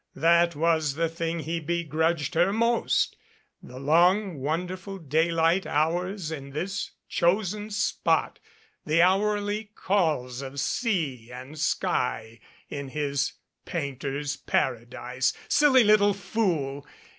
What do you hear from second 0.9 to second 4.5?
the thing he begrudged her most the long